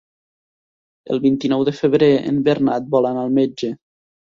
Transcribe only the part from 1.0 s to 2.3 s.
El vint-i-nou de febrer